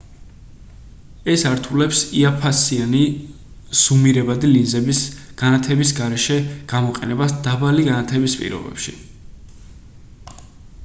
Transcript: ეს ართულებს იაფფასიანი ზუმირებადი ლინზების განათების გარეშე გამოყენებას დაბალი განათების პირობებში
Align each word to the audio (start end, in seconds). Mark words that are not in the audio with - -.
ეს 1.31 1.41
ართულებს 1.49 1.99
იაფფასიანი 2.21 3.01
ზუმირებადი 3.81 4.49
ლინზების 4.53 5.01
განათების 5.41 5.91
გარეშე 5.99 6.37
გამოყენებას 6.73 7.35
დაბალი 7.49 7.85
განათების 7.91 8.39
პირობებში 8.41 8.95